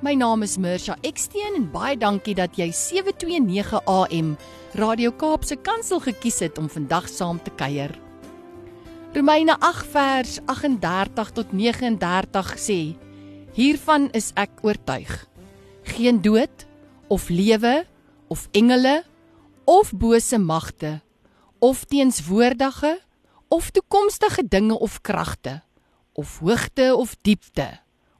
[0.00, 4.30] My naam is Mirsha Eksteen en baie dankie dat jy 729 AM
[4.80, 7.92] Radio Kaap se kantsel gekies het om vandag saam te kuier.
[9.12, 12.78] Romeine 8 vers 38 tot 39 sê:
[13.52, 15.12] Hiervan is ek oortuig.
[15.92, 16.64] Geen dood
[17.12, 17.84] of lewe
[18.32, 19.02] of engele
[19.68, 21.02] of bose magte
[21.60, 22.96] of teenswoordige
[23.52, 25.60] of toekomstige dinge of kragte
[26.16, 27.68] of hoogte of diepte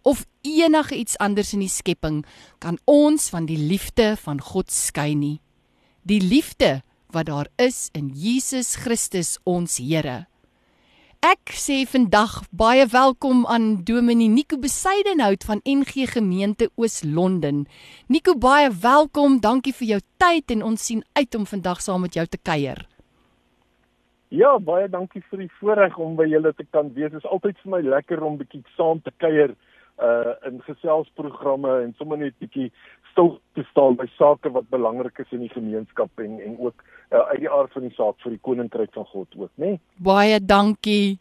[0.02, 2.22] of enige iets anders in die skepping
[2.58, 5.40] kan ons van die liefde van God skei nie.
[6.02, 6.80] Die liefde
[7.12, 10.26] wat daar is in Jesus Christus ons Here.
[11.20, 17.66] Ek sê vandag baie welkom aan Dominee Nico Besaidenhout van NG Gemeente Oos-London.
[18.08, 19.36] Nico, baie welkom.
[19.40, 22.80] Dankie vir jou tyd en ons sien uit om vandag saam met jou te kuier.
[24.32, 27.12] Ja, baie dankie vir die voorreg om by julle te kan wees.
[27.12, 29.52] Dit is altyd vir my lekker om bietjie saam te kuier
[30.00, 32.70] uh in geselsprogramme en sommer net bietjie
[33.12, 37.18] stil te staan by sake wat belangrik is in die gemeenskap en en ook uh,
[37.32, 39.74] uit die aard van die saak vir die koninkryk van God ook, né?
[39.74, 39.80] Nee?
[39.98, 41.18] Baie dankie.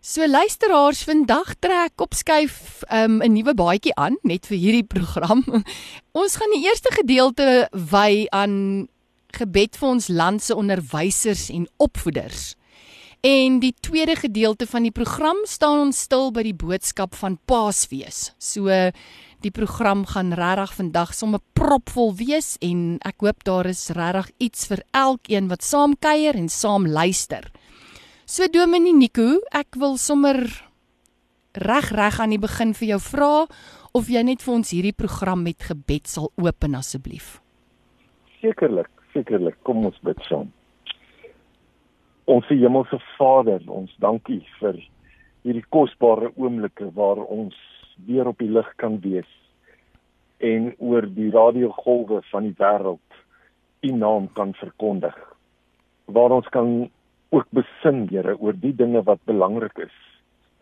[0.00, 5.44] So luisteraars, vandag trek op skuif um, 'n nuwe baadjie aan net vir hierdie program.
[6.20, 8.88] Ons gaan die eerste gedeelte wy aan
[9.36, 12.54] gebed vir ons land se onderwysers en opvoeders.
[13.20, 18.30] En die tweede gedeelte van die program staan ons stil by die boodskap van Paasfees.
[18.40, 18.72] So
[19.44, 24.64] die program gaan regtig vandag sommer propvol wees en ek hoop daar is regtig iets
[24.70, 27.44] vir elkeen wat saam kuier en saam luister.
[28.24, 30.40] So Dominee Nico, ek wil sommer
[31.52, 33.34] reg reg aan die begin vir jou vra
[33.92, 37.36] of jy net vir ons hierdie program met gebed sal open asseblief.
[38.40, 39.60] Sekerlik, sekerlik.
[39.68, 40.48] Kom ons bid saam.
[42.30, 44.76] Ons hemelse Vader, ons dankie vir
[45.42, 47.56] hierdie kosbare oomblikke waar ons
[48.06, 49.32] weer op die lig kan wees
[50.50, 53.18] en oor die radiogolwe van die wêreld
[53.82, 55.16] u naam kan verkondig.
[56.06, 56.70] Waar ons kan
[57.34, 59.98] ook besin, Here, oor die dinge wat belangrik is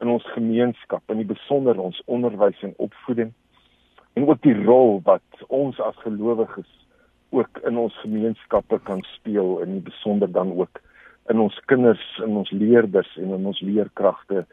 [0.01, 3.35] in ons gemeenskap, in die besonder ons onderwys en opvoeding
[4.17, 6.73] en ook die rol wat ons as gelowiges
[7.37, 10.81] ook in ons gemeenskappe kan speel in die besonder dan ook
[11.31, 14.45] in ons kinders en ons leerders en in ons leerkragte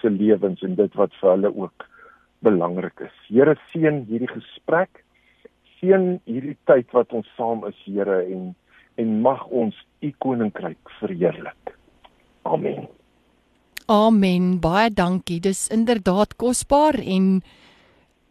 [0.00, 1.86] se lewens en dit wat vir hulle ook
[2.44, 3.14] belangrik is.
[3.28, 5.04] Here seën hierdie gesprek.
[5.78, 8.52] Seën hierdie tyd wat ons saam is, Here, en
[8.94, 9.74] en mag ons
[10.06, 11.72] u koninkryk verheerlik.
[12.46, 12.86] Amen.
[13.90, 14.60] Amen.
[14.62, 15.40] Baie dankie.
[15.42, 17.40] Dis inderdaad kosbaar en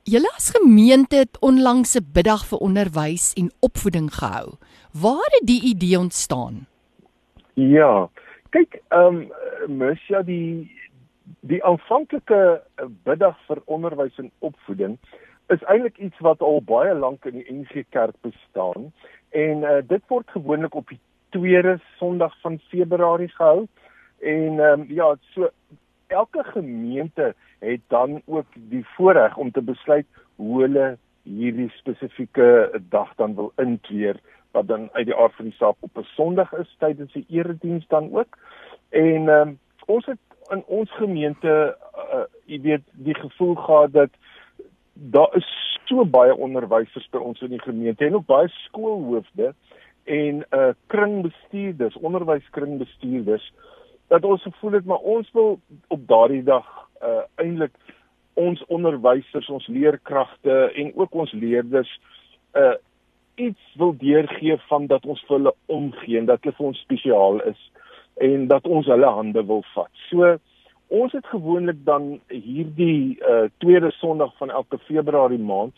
[0.08, 4.56] julle as gemeente het onlangs 'n biddag vir onderwys en opvoeding gehou.
[4.91, 6.66] Waar het die idee ontstaan?
[7.53, 8.09] Ja.
[8.50, 10.72] Kyk, ehm um, Mercia die
[11.47, 12.62] die aanvanklike
[13.08, 14.97] biddag vir onderwys en opvoeding
[15.53, 18.91] is eintlik iets wat al baie lank in die NG Kerk bestaan
[19.31, 21.00] en uh, dit word gewoonlik op die
[21.36, 23.66] tweede Sondag van Februarie gehou
[24.20, 25.50] en ehm um, ja, so
[26.08, 33.16] elke gemeente het dan ook die voorreg om te besluit hoe hulle hierdie spesifieke dag
[33.16, 34.20] dan wil inkleer
[34.53, 37.88] wat dan uit die aard van die saak op 'n Sondag is tydens die erediens
[37.88, 38.38] dan ook.
[38.90, 40.19] En um, ons het
[40.50, 41.78] in ons gemeente
[42.14, 44.09] uh, jy weet die gevoel gehad dat
[44.94, 45.50] daar is
[45.86, 49.53] so baie onderwysers by ons in die gemeente en ook baie skoolhoofde
[50.03, 53.53] en uh kringbestuurders, onderwyskringbestuurders
[54.12, 56.68] dat ons gevoel het maar ons wil op daardie dag
[57.02, 57.75] uh eintlik
[58.34, 62.00] ons onderwysers, ons leerkragte en ook ons leerders
[62.53, 62.76] uh
[63.35, 67.41] iets wil deurgee van dat ons vir hulle omgee en dat hulle vir ons spesiaal
[67.50, 67.62] is
[68.22, 69.90] en dat ons hulle hande wil vat.
[70.09, 70.35] So
[70.94, 75.74] ons het gewoonlik dan hierdie uh tweede Sondag van elke Februarie maand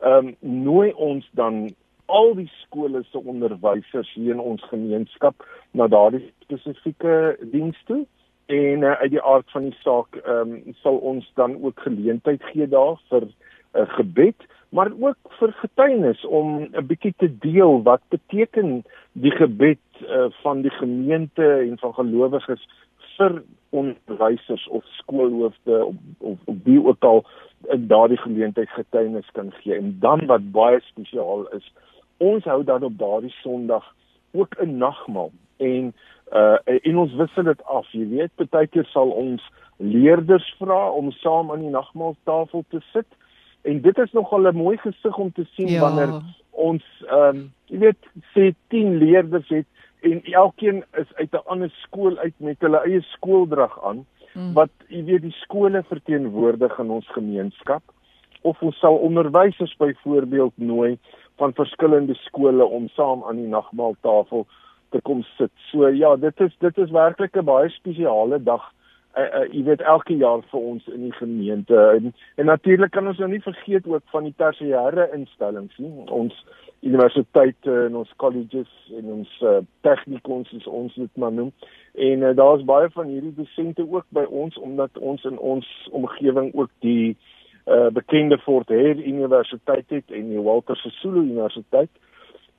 [0.00, 1.68] ehm um, nooi ons dan
[2.06, 8.04] al die skole se onderwysers hier in ons gemeenskap na daardie spesifieke diens toe
[8.46, 12.42] en uh, uit die aard van die saak ehm um, sal ons dan ook geleentheid
[12.52, 17.38] gee daar vir 'n uh, eh, gebed maar ook vir getuienis om 'n bietjie te
[17.38, 22.68] deel wat beteken die gebed uh, van die gemeente en van gelowiges
[23.16, 27.24] vir onderwysers of skoolhoofde of of, of wie ook al
[27.68, 29.74] in daardie geleentheid getuienis kan gee.
[29.74, 31.72] En dan wat baie spesiaal is
[32.16, 33.94] ons hou dan op daardie Sondag
[34.32, 35.30] ook 'n nagmaal.
[35.56, 35.94] En
[36.32, 37.92] uh en ons wissel dit af.
[37.92, 39.42] Jy weet, baie keer sal ons
[39.76, 43.06] leerders vra om saam aan die nagmaaltafel te sit
[43.66, 45.80] en dit is nogal 'n mooi gesig om te sien ja.
[45.80, 48.02] wanneer ons ehm um, jy weet
[48.34, 49.66] sê 10 leerders het
[50.00, 54.52] en elkeen is uit 'n ander skool uit met hulle eie skooldrag aan mm.
[54.52, 57.82] wat jy weet die skole verteenwoordig in ons gemeenskap
[58.42, 60.98] of ons sal onderwysers byvoorbeeld nooi
[61.36, 64.46] van verskillende skole om saam aan die nagmaaltafel
[64.90, 65.50] te kom sit.
[65.70, 68.72] So ja, dit is dit is werklik 'n baie spesiale dag
[69.16, 71.76] uh, uh, jy weet elke jaar vir ons in die gemeente.
[71.96, 75.92] En, en natuurlik kan ons nou nie vergeet ook van die tersiêre instellings nie.
[76.12, 76.36] Ons
[76.86, 81.52] universiteite en ons colleges en ons uh, tegnikons is ons dit maar noem.
[81.94, 85.66] En uh, daar's baie van hierdie dosente ook by ons omdat ons in ons
[85.96, 87.16] omgewing ook die
[87.66, 91.90] uh, bekende Fort Hare Universiteit het en die Walter Sisulu Universiteit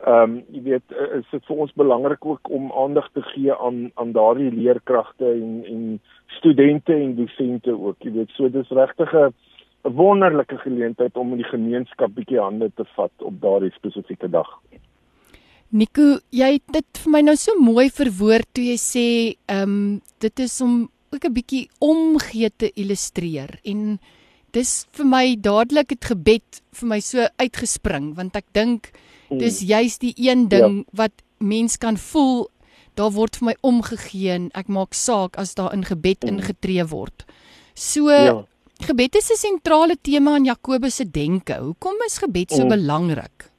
[0.05, 3.91] ehm um, jy weet is dit vir ons belangrik ook om aandag te gee aan
[3.95, 5.99] aan daardie leerkragte en en
[6.37, 8.29] studente en dosente ook jy weet.
[8.35, 9.33] So dis regtig 'n
[9.81, 14.49] wonderlike geleentheid om in die gemeenskap bietjie hande te vat op daardie spesifieke dag.
[15.69, 19.07] Nico jy het dit vir my nou so mooi verwoord toe jy sê
[19.49, 23.99] ehm um, dit is om ook 'n bietjie omgee te illustreer en
[24.57, 28.91] dis vir my dadelik het gebed vir my so uitgespring want ek dink
[29.29, 29.67] Dis mm.
[29.67, 30.83] juist die een ding ja.
[30.91, 32.47] wat mens kan voel
[32.97, 36.37] daar word vir my omgegee en ek maak saak as daar in gebed mm.
[36.37, 37.27] ingetree word.
[37.75, 38.45] So ja.
[38.87, 41.53] gebed is 'n sentrale tema in Jakobus se denke.
[41.53, 42.69] Hoekom is gebed so mm.
[42.69, 43.51] belangrik?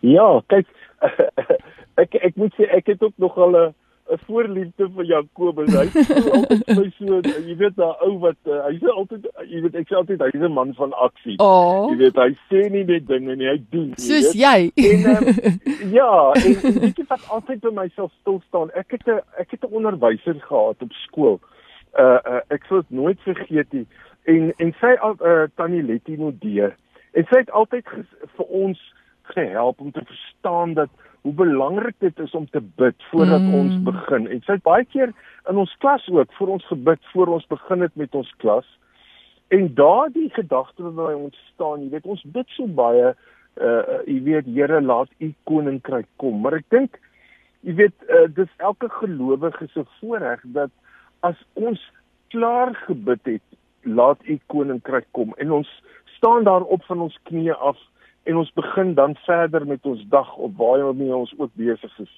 [0.00, 0.66] Ja, kyk
[2.02, 3.74] ek ek moet sê ek het ook nog al 'n
[4.10, 5.72] 'n voorliefde vir Jakobus.
[5.74, 9.62] Hy is altyd so so, jy weet daai ou wat uh, hy sê altyd jy
[9.64, 11.34] weet ek sê altyd hy's 'n man van aksie.
[11.42, 11.90] Oh.
[11.90, 13.90] Jy weet hy sê nie net dinge nie, hy doen.
[13.98, 14.70] Soos jy.
[14.74, 15.28] En um,
[15.98, 18.70] ja, en, en weet jy wat altyd by myself stil staan?
[18.78, 21.40] Ek het 'n ek het 'n onderwyser gehad op skool.
[21.98, 23.86] Uh, uh ek sou dit nooit vergeet nie.
[24.30, 26.70] En en sy uh, tannie Letty Modee.
[27.16, 27.88] En sy het altyd
[28.36, 28.78] vir ons
[29.34, 30.88] gehelp om te verstaan dat
[31.26, 33.54] hoe belangrik dit is om te bid voordat mm.
[33.54, 34.28] ons begin.
[34.30, 35.10] En sy het baie keer
[35.50, 38.68] in ons klas ook vir ons gebid voor ons begin het met ons klas.
[39.48, 43.10] En daardie gedagte wat by ons staan, jy weet ons bid so baie
[43.56, 46.40] uh jy weet Here laat u koninkryk kom.
[46.44, 47.00] Maar ek dink
[47.66, 50.70] jy weet uh, dis elke gelowige se voorreg dat
[51.26, 51.82] as ons
[52.30, 53.46] klaar gebid het,
[53.82, 55.70] laat u koninkryk kom en ons
[56.16, 57.78] staan daar op van ons knieë af
[58.26, 62.14] en ons begin dan verder met ons dag op waarmee ons ook besig is.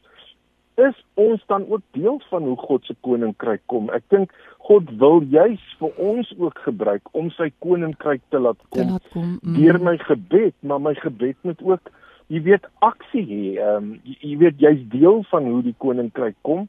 [0.78, 3.90] Is ons dan ook deel van hoe God se koninkryk kom?
[3.90, 4.32] Ek dink
[4.68, 9.36] God wil juis vir ons ook gebruik om sy koninkryk te laat kom, laat kom.
[9.42, 9.56] Mm.
[9.58, 11.92] deur my gebed, maar my gebed moet ook
[12.32, 13.42] jy weet aksie hê.
[13.58, 16.68] Ehm um, jy, jy weet jy's deel van hoe die koninkryk kom.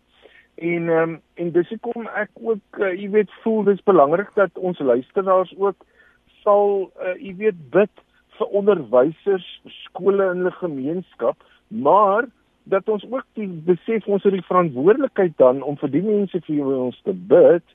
[0.57, 4.57] En ehm um, en dis hoekom ek ook uh, jy weet voel dis belangrik dat
[4.57, 5.87] ons luisteraars ook
[6.43, 8.05] sal uh, jy weet bid
[8.39, 9.47] vir onderwysers,
[9.83, 12.27] skole in hulle gemeenskap, maar
[12.69, 16.75] dat ons ook die besef ons het die verantwoordelikheid dan om vir die mense vir
[16.75, 17.65] ons te bid.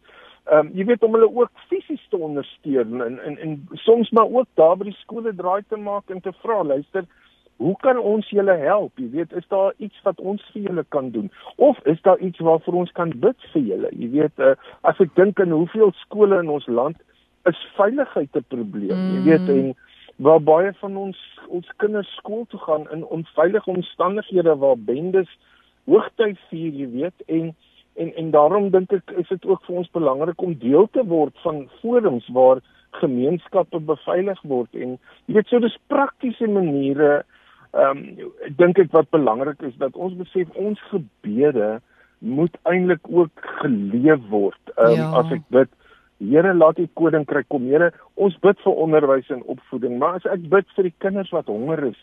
[0.44, 3.54] Ehm um, jy weet om hulle ook fisies te ondersteun en en en
[3.86, 7.06] soms maar ook daar by die skole draai te maak en te vra, luister,
[7.56, 8.92] hoe kan ons julle help?
[8.98, 12.38] Jy weet, is daar iets wat ons vir julle kan doen of is daar iets
[12.38, 13.90] waarvoor ons kan bid vir julle?
[13.96, 17.00] Jy weet, uh, as ek dink aan hoeveel skole in ons land
[17.48, 18.98] is veiligheid 'n probleem.
[18.98, 19.14] Mm.
[19.14, 19.74] Jy weet en
[20.16, 21.18] waar baie van ons
[21.48, 25.30] ons kinders skool toe gaan in onveilige omstandighede waar bendes
[25.84, 27.54] hoogtyd vier, jy weet, en
[27.94, 31.36] en en daarom dink ek is dit ook vir ons belangrik om deel te word
[31.42, 32.62] van forums waar
[32.98, 37.22] gemeenskappe beveilig word en jy weet so dis praktiese maniere
[37.74, 41.78] ehm um, dink ek wat belangrik is dat ons besef ons gebede
[42.24, 44.60] moet eintlik ook geleef word.
[44.76, 45.08] Ehm um, ja.
[45.20, 45.70] as ek bid
[46.30, 47.66] Here laat U koninkryk kom.
[47.70, 51.50] Here, ons bid vir onderwys en opvoeding, maar as ek bid vir die kinders wat
[51.52, 52.00] honger is,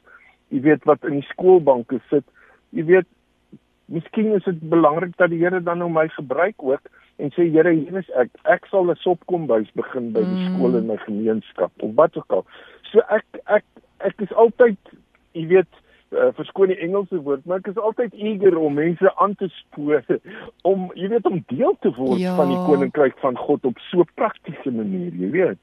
[0.51, 2.25] jy weet wat in die skoolbanke sit,
[2.75, 3.09] jy weet
[3.91, 7.73] miskien is dit belangrik dat die Here dan nou my gebruik ook en sê Here,
[7.75, 8.31] hier is ek.
[8.49, 10.55] Ek sal 'n sopkombuis begin by die mm.
[10.55, 12.45] skool in my gemeenskap of wat ook al.
[12.91, 13.65] So ek ek
[13.99, 14.79] ek is altyd
[15.33, 15.81] jy weet
[16.11, 20.03] uh, verskoon die Engelse woord, maar ek is altyd eager om mense aan te spoor
[20.67, 22.35] om jy weet om deel te word ja.
[22.35, 25.61] van die koninkryk van God op so 'n praktiese manier, jy weet.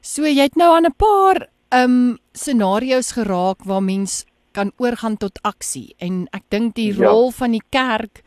[0.00, 5.16] So jy het nou aan 'n paar ehm um, scenario's geraak waar mens kan oorgaan
[5.16, 7.08] tot aksie en ek dink die ja.
[7.08, 8.22] rol van die kerk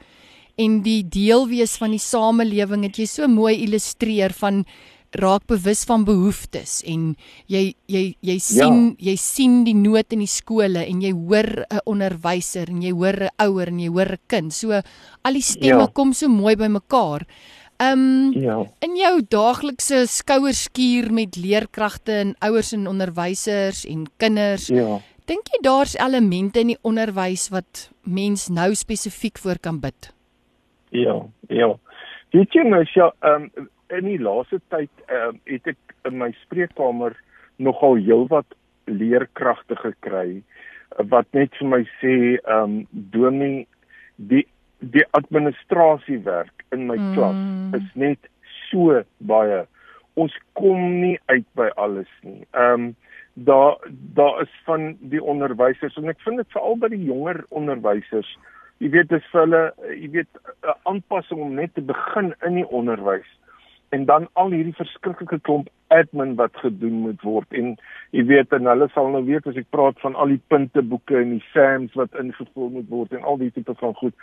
[0.58, 4.66] en die deel wees van die samelewing het jy so mooi illustreer van
[5.12, 7.16] raak bewus van behoeftes en
[7.48, 9.12] jy jy jy sien ja.
[9.12, 13.30] jy sien die nood in die skole en jy hoor 'n onderwyser en jy hoor
[13.30, 14.54] 'n ouer en jy hoor 'n kind.
[14.54, 15.94] So al die stemme ja.
[15.94, 17.26] kom so mooi bymekaar.
[17.78, 18.64] Ehm um, ja.
[18.80, 24.68] in jou daaglikse skouerskuur met leerkragte en ouers en onderwysers en kinders.
[24.68, 25.02] Ja.
[25.26, 30.14] Dink jy daar's elemente in die onderwys wat mens nou spesifiek voor kan bid?
[30.90, 31.74] Ja, ja.
[32.32, 36.18] Weet jy nou ja, ehm um, in die laaste tyd ehm um, het ek in
[36.22, 37.16] my spreekkamer
[37.58, 40.42] nogal heelwat leerkragte gekry
[41.12, 42.76] wat net vir my sê ehm um,
[43.16, 43.66] dominee
[44.16, 44.46] die
[44.80, 47.14] die administrasiewerk in my mm.
[47.16, 48.30] klas is net
[48.70, 49.64] so baie
[50.16, 52.44] ons kom nie uit by alles nie.
[52.54, 52.94] Ehm um,
[53.36, 53.76] daar
[54.16, 58.30] daar is van die onderwysers en ek vind dit veral by die jonger onderwysers.
[58.80, 62.70] Jy weet dis vir hulle jy weet 'n aanpassing om net te begin in die
[62.80, 63.28] onderwys
[63.96, 67.74] en dan al hierdie verskriklike klomp admin wat gedoen moet word en
[68.16, 71.36] jy weet en hulle sal nou weet as ek praat van al die punteboeke en
[71.38, 74.16] die SAMs wat ingevul moet word en al die tipe van goed.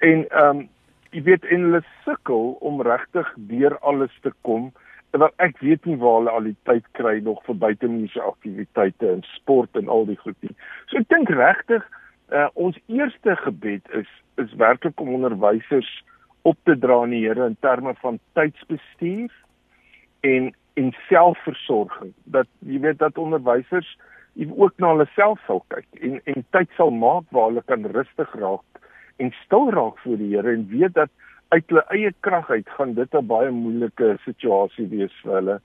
[0.00, 0.68] En ehm um,
[1.10, 4.68] jy weet en hulle sukkel om regtig deur alles te kom
[5.10, 9.24] terwyl ek weet nie waar hulle al die tyd kry nog vir buitemuurse aktiwiteite en
[9.34, 10.54] sport en al die goed nie.
[10.86, 11.82] So ek dink regtig
[12.30, 14.10] uh, ons eerste gebed is
[14.40, 15.90] is werklik om onderwysers
[16.42, 19.30] op te dra aan die Here in terme van tydsbestuur
[20.20, 22.12] en en selfversorging.
[22.24, 23.98] Dat jy weet dat onderwysers
[24.48, 28.30] ook na hulle self sal kyk en en tyd sal maak waar hulle kan rustig
[28.38, 28.86] raak
[29.20, 31.10] en stil raak voor die Here en weet dat
[31.48, 35.60] uit hulle eie krag uit gaan dit 'n baie moeilike situasie wees vir hulle.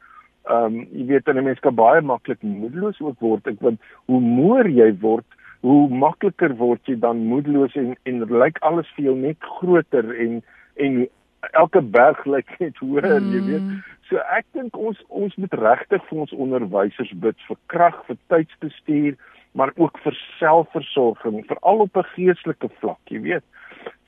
[0.49, 3.47] Ehm um, jy weet dan 'n mens kan baie maklik moedeloos ook word.
[3.47, 5.25] Ek want hoe moer jy word,
[5.61, 10.43] hoe makliker word jy dan moedeloos en en lyk alles vir jou net groter en
[10.75, 11.07] en
[11.53, 13.31] elke berg lyk net hoër, mm.
[13.33, 13.69] jy weet.
[14.09, 19.17] So ek dink ons ons moet regtig vir ons onderwysers bid vir krag, vir tydsbestuur,
[19.55, 23.45] maar ook vir selfversorging, veral op 'n geestelike vlak, jy weet.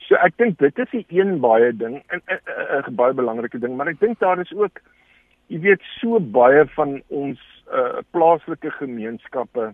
[0.08, 3.88] So ek dink dit is 'n een baie ding en 'n baie belangrike ding, maar
[3.88, 4.82] ek dink daar is ook
[5.48, 7.40] jy weet so baie van ons
[7.72, 9.74] uh, plaaslike gemeenskappe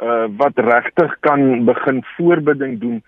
[0.00, 3.02] uh wat regtig kan begin voorbeding doen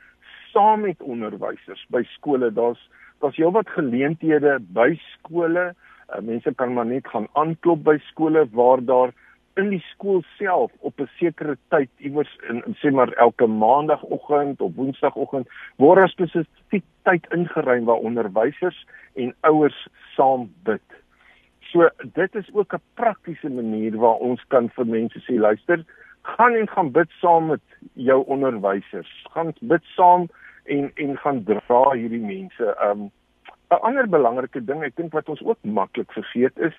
[0.52, 2.52] saam met onderwysers by skole.
[2.52, 2.90] Daar's
[3.22, 5.72] daar's heelwat geleenthede by skole.
[5.72, 9.12] Uh, mense kan maar net gaan aanklop by skole waar daar
[9.60, 14.60] in die skool self op 'n sekere tyd iewers in, in sê maar elke maandagooggend
[14.60, 20.88] of woensdagoggend word daar spesifiek tyd ingeruim waar onderwysers en ouers saam bid.
[21.60, 25.84] So dit is ook 'n praktiese manier waar ons kan vir mense sê luister,
[26.22, 27.60] gaan en gaan bid saam met
[27.92, 29.24] jou onderwysers.
[29.30, 30.28] Gaan bid saam
[30.64, 32.76] en en gaan dra hierdie mense.
[32.88, 33.10] Um
[33.72, 36.74] 'n ander belangrike ding ek dink wat ons ook maklik vergeet is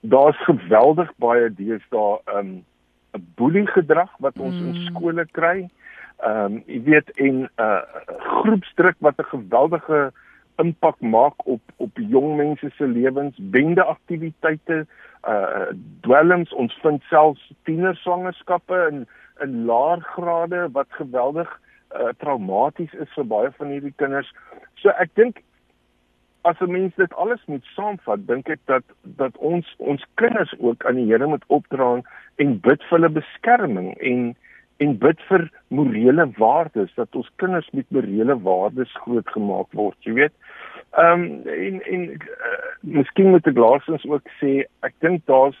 [0.00, 2.64] daar's geweldig baie deesdae um,
[3.12, 4.66] 'n boelie gedrag wat ons mm.
[4.66, 5.68] in skole kry.
[6.24, 7.82] Um, jy weet en 'n uh,
[8.40, 10.12] groepsdruk wat 'n geweldige
[10.56, 14.86] impak maak op op jong mense se lewens, bende aktiwiteite,
[15.28, 19.06] uh dwelms, ons vind selfs tienerswangerskappe in
[19.40, 21.60] in laer grade wat geweldig
[21.94, 24.30] uh, traumaties is vir baie van hierdie kinders.
[24.82, 25.42] So ek dink
[26.42, 30.84] as 'n mens dit alles moet saamvat, dink ek dat dat ons ons kinders ook
[30.86, 32.00] aan die Here moet opdra
[32.36, 34.36] en bid vir hulle beskerming en
[34.80, 40.32] en bid vir morele waardes dat ons kinders met morele waardes grootgemaak word, jy weet.
[40.96, 45.58] Ehm um, en en uh, miskien moet ek laasens ook sê ek dink daar's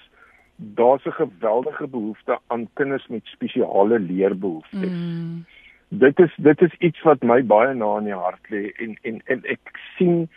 [0.56, 4.90] daar's 'n geweldige behoefte aan kinders met spesiale leerbehoeftes.
[4.90, 5.44] Mm.
[5.90, 9.18] Dit is dit is iets wat my baie na in die hart lê en en
[9.26, 10.28] en ek sien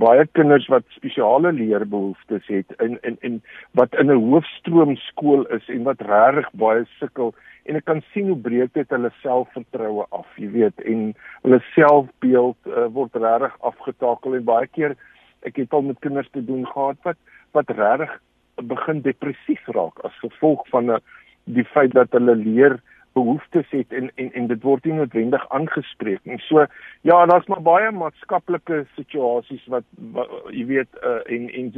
[0.00, 3.42] baie kinders wat spesiale leerbehoeftes het in in en
[3.76, 8.26] wat in 'n hoofstroom skool is en wat regtig baie sukkel en ek kan sien
[8.26, 14.34] hoe breek dit hulle selfvertroue af, jy weet, en hulle selfbeeld uh, word regtig afgetakel
[14.34, 14.96] en baie keer
[15.42, 17.18] ek het al met kinders te doen gehad wat
[17.52, 18.16] wat regtig
[18.56, 21.00] begin depressief raak as gevolg van 'n
[21.44, 22.80] die feit dat hulle leer
[23.12, 26.38] behoeftes het en en en dit word nie noodwendig aangespreek nie.
[26.48, 26.66] So
[27.08, 31.72] ja, daar's maar baie maatskaplike situasies wat, wat jy weet uh, en en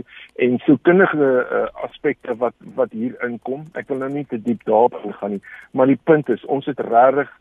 [0.47, 3.67] en so kindige uh, aspekte wat wat hier inkom.
[3.75, 6.81] Ek wil nou nie te diep daarop ingaan nie, maar die punt is ons het
[6.81, 7.33] regtig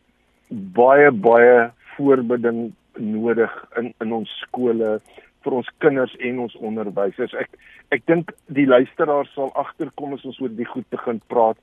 [0.78, 4.98] baie baie voorbeding nodig in in ons skole
[5.44, 7.34] vir ons kinders en ons onderwysers.
[7.34, 7.50] Ek
[7.94, 11.60] ek dink die luisteraars sal agterkom as ons oor die goed begin praat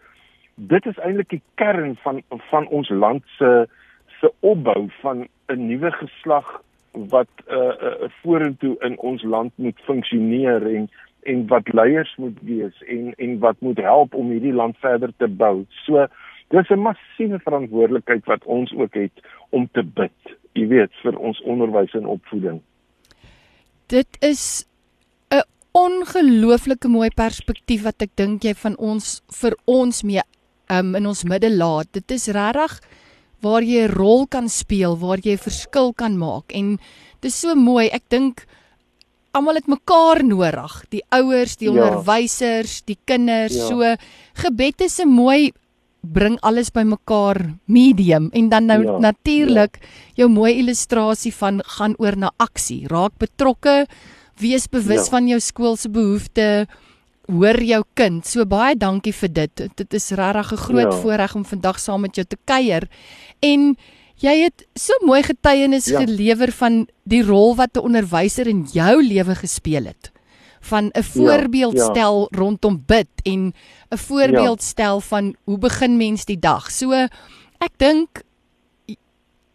[0.67, 3.67] dit is eintlik die kern van van ons land se
[4.19, 10.67] se opbou van 'n nuwe geslag wat uh, uh vorentoe in ons land moet funksioneer
[10.75, 10.89] en
[11.23, 15.27] en wat leiers moet wees en en wat moet help om hierdie land verder te
[15.27, 15.65] bou.
[15.85, 16.07] So
[16.47, 21.41] dis 'n massiewe verantwoordelikheid wat ons ook het om te bid, jy weet, vir ons
[21.41, 22.61] onderwys en opvoeding.
[23.87, 24.65] Dit is
[25.31, 30.21] 'n ongelooflike mooi perspektief wat ek dink jy van ons vir ons mee
[30.71, 31.91] um, in ons midde laat.
[31.91, 32.79] Dit is regtig
[33.41, 36.79] waar jy 'n rol kan speel, waar jy 'n verskil kan maak en
[37.21, 37.89] dis so mooi.
[37.89, 38.45] Ek dink
[39.33, 41.73] almal het mekaar nodig, die ouers, die ja.
[41.73, 43.55] onderwysers, die kinders.
[43.55, 43.67] Ja.
[43.67, 43.95] So
[44.33, 45.51] gebed is 'n mooi
[46.01, 48.97] bring alles bymekaar medium en dan nou ja.
[48.97, 49.87] natuurlik ja.
[50.15, 53.85] jou mooi illustrasie van gaan oor na aksie, raak betrokke,
[54.37, 55.09] wees bewus ja.
[55.09, 56.67] van jou skool se behoeftes
[57.31, 58.25] hoor jou kind.
[58.27, 59.63] So baie dankie vir dit.
[59.79, 61.01] Dit is regtig 'n groot ja.
[61.01, 62.87] voorreg om vandag saam met jou te kuier.
[63.39, 63.75] En
[64.21, 65.99] jy het so mooi getuienis ja.
[65.99, 70.11] gelewer van die rol wat 'n onderwyser in jou lewe gespeel het.
[70.61, 71.91] Van 'n voorbeeld ja, ja.
[71.91, 73.53] stel rondom bid en
[73.89, 74.67] 'n voorbeeld ja.
[74.67, 76.71] stel van hoe begin mens die dag.
[76.71, 76.91] So
[77.59, 78.23] ek dink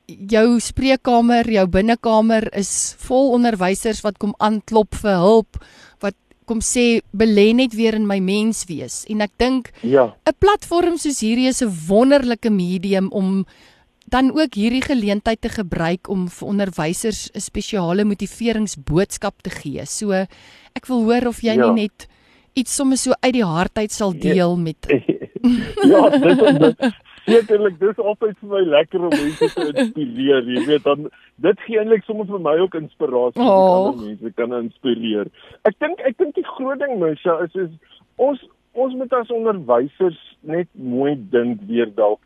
[0.07, 5.59] jou spreekkamer, jou binnekamer is vol onderwysers wat kom aanklop vir hulp
[6.47, 10.97] kom sê belê net weer in my mens wees en ek dink ja 'n platform
[10.97, 13.47] soos hierdie is 'n wonderlike medium om
[14.07, 19.87] dan ook hierdie geleentheid te gebruik om vir onderwysers 'n spesiale motiveringsboodskap te gee.
[19.87, 21.67] So ek wil hoor of jy ja.
[21.67, 22.09] nie net
[22.55, 24.63] iets sommer so uit die hart uit sal deel ja.
[24.63, 24.87] met
[25.93, 26.93] Ja, dit is
[27.27, 31.09] Sekerlik, dis altyd vir my lekker om mense te inspireer, jy weet, dan
[31.45, 33.87] dit gee eintlik soms vir my ook inspirasie om oh.
[33.87, 35.31] ander mense kan inspireer.
[35.69, 37.73] Ek dink ek dink die groot ding Misha is is
[38.17, 38.43] ons
[38.77, 42.21] ons moet as onderwysers net mooi dink weer dalk.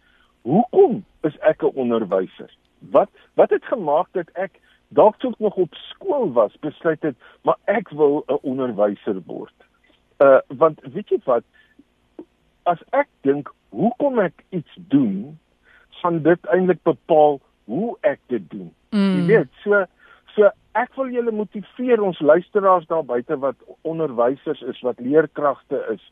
[0.46, 2.50] Hoekom is ek 'n onderwyser?
[2.94, 7.58] Wat wat het gemaak dat ek dalk toe nog op skool was, besluit het maar
[7.64, 9.54] ek wil 'n onderwyser word.
[10.18, 11.44] Uh want weet jy wat
[12.62, 15.38] as ek dink hoekom ek iets doen,
[16.02, 18.70] gaan dit eintlik bepaal hoe ek dit doen.
[18.90, 19.14] Mm.
[19.18, 19.84] Jy weet, so
[20.34, 26.04] so ek wil julle motiveer ons luisteraars daar buite wat onderwysers is, wat leerkragte is.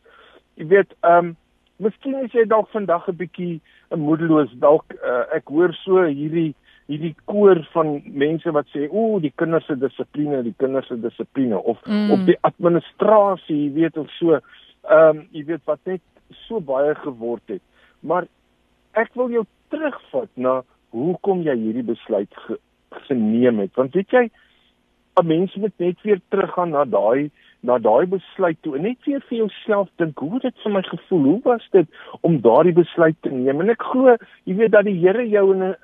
[0.58, 1.36] Jy weet, ehm um,
[1.78, 3.60] miskien is jy dalk vandag 'n bietjie
[3.94, 6.54] 'n moedeloos dalk uh, ek hoor so hierdie
[6.88, 11.54] hierdie koor van mense wat sê ooh die kinders se dissipline die kinders se dissipline
[11.54, 12.10] of mm.
[12.10, 14.42] of die administrasie jy weet of so ehm
[15.18, 16.02] um, jy weet wat net
[16.48, 17.62] so baie geword het.
[18.00, 18.26] Maar
[18.98, 20.62] ek wil jou terugvat na
[20.96, 22.56] hoekom jy hierdie besluit ge,
[22.90, 23.74] geneem het.
[23.74, 24.30] Want weet jy,
[25.20, 29.22] 'n mens moet net weer teruggaan na daai na daai besluit toe en net weer
[29.28, 31.22] vir jouself dink, hoe het dit vir my gevoel?
[31.22, 31.88] Hoe was dit
[32.20, 33.60] om daardie besluit te neem?
[33.60, 35.74] En ek glo, jy weet dat die Here jou in 'n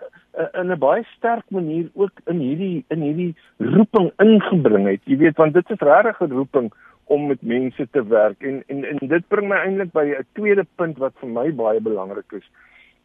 [0.61, 5.01] in 'n baie sterk manier ook in hierdie in hierdie roeping ingebring het.
[5.05, 6.73] Jy weet, want dit is regtig 'n roeping
[7.05, 10.67] om met mense te werk en en en dit bring my eintlik by 'n tweede
[10.77, 12.49] punt wat vir my baie belangrik is.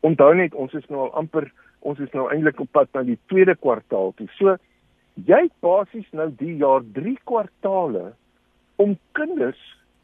[0.02, 3.18] Onthou net ons is nou al amper ons is nou eintlik op pad na die
[3.32, 4.28] tweede kwartaal toe.
[4.38, 4.58] So
[5.28, 8.14] jy basies nou die jaar 3 kwartale
[8.80, 9.60] om kinders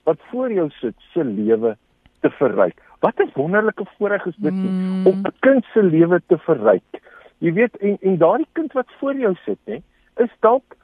[0.08, 1.76] wat voor jou sit se lewe
[2.22, 2.80] te verryk.
[3.00, 5.08] Wat 'n wonderlike voorreg is dit mm.
[5.08, 7.02] om 'n kind se lewe te verryk.
[7.38, 9.78] Jy weet en en daardie kind wat voor jou sit, hè,
[10.24, 10.76] is dalk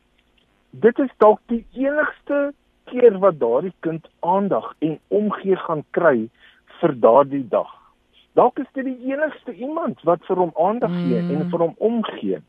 [0.69, 2.54] dit is dalk die enigste
[2.86, 6.30] keer wat daardie kind aandag en omgee gaan kry
[6.80, 7.81] vir daardie dag.
[8.34, 11.32] Dalk is dit die enigste iemand wat vir hom aandag gee mm.
[11.36, 12.41] en vir hom omgee.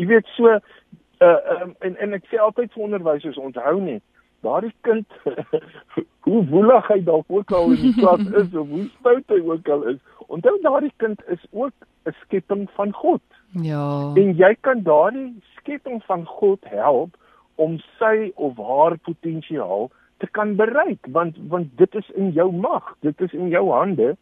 [0.00, 4.02] Jy weet so uh, um, en en ek sê altyd vir onderwysers onthou net
[4.42, 5.06] daardie kind
[6.26, 9.68] hoe woelig hy dalk ook al in die klas is of hoe stout hy ook
[9.68, 10.00] al is.
[10.26, 11.74] Onthou daardie kind is ook
[12.10, 13.22] 'n skepping van God.
[13.62, 14.12] Ja.
[14.18, 17.16] En jy kan daardie skepping van God help
[17.54, 22.94] om sy of haar potensiaal te kan bereik want want dit is in jou mag
[23.00, 24.16] dit is in jou hande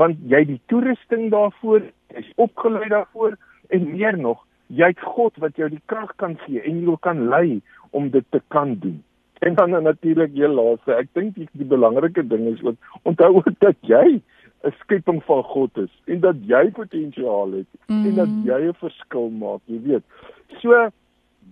[0.00, 3.36] want jy het die toerusting daarvoor jy's opgelei daarvoor
[3.76, 7.26] en meer nog jy het God wat jou die krag kan gee en jy kan
[7.32, 9.02] lei om dit te kan doen
[9.44, 13.52] en dan natuurlik jy laaste ek dink die, die belangrike ding is ook onthou ook
[13.60, 14.20] dat jy
[14.64, 18.04] 'n skepping van God is en dat jy potensiaal het mm.
[18.06, 18.44] en dat mm.
[18.48, 20.04] jy 'n verskil maak jy weet
[20.62, 20.88] so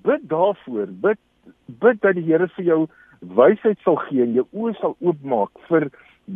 [0.02, 0.86] bid daarvoor.
[0.86, 1.18] Bid
[1.66, 2.80] bid dat die Here vir jou
[3.20, 5.88] wysheid sal gee en jou oë sal oopmaak vir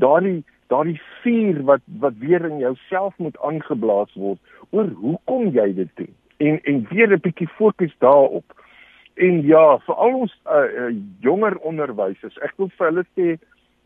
[0.02, 0.42] daardie
[0.72, 4.38] daardie vuur wat wat weer in jouself moet aangeblaas word
[4.70, 6.14] oor hoekom jy dit doen.
[6.37, 8.44] En en weer 'n bietjie fokus daarop.
[9.14, 13.37] En ja, vir al ons uh, uh, jonger onderwysers, ek wil vir hulle sê,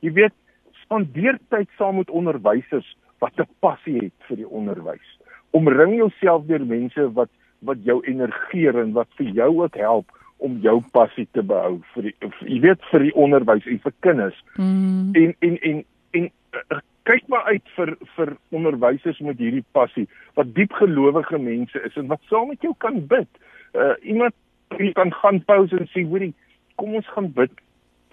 [0.02, 0.34] jy weet,
[0.82, 5.18] spandeer tyd saam met onderwysers wat 'n passie het vir die onderwys.
[5.50, 10.58] Omring jouself deur mense wat wat jou energeer en wat vir jou ook help om
[10.64, 12.14] jou passie te behou vir die,
[12.48, 14.38] jy weet vir die onderwys en vir kinders.
[14.56, 15.10] Mm.
[15.14, 15.84] En en en
[17.08, 20.06] kyk maar uit vir vir onderwysers met hierdie passie
[20.38, 23.28] wat diep gelowige mense is en wat saam met jou kan bid.
[23.74, 24.34] Uh iemand
[24.78, 26.34] wie kan gaan pause en sê hoorie
[26.80, 27.52] kom ons gaan bid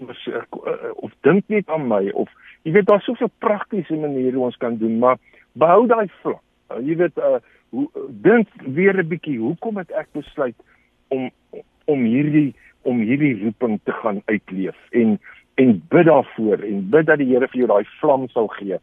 [0.01, 2.31] of, uh, of dink net aan my of
[2.63, 5.17] jy weet daar's soveel praktiese maniere ons kan doen maar
[5.53, 6.43] behou daai vlak.
[6.71, 7.39] Uh, jy weet uh
[7.75, 7.87] hoe
[8.23, 10.55] dink weer 'n bietjie hoekom het ek besluit
[11.07, 11.29] om
[11.85, 12.55] om hierdie
[12.87, 15.19] om hierdie roeping te gaan uitleef en
[15.57, 18.77] en bid daarvoor en bid dat die Here vir jou daai vlam sal gee